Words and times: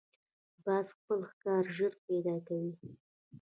باز 0.63 0.87
خپل 0.97 1.19
ښکار 1.29 1.63
ژر 1.75 1.93
پیدا 2.05 2.35
کوي 2.47 2.71